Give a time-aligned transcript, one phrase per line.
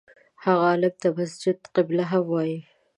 [0.43, 2.59] هغه عالم ته مسجد قبله هم وایي.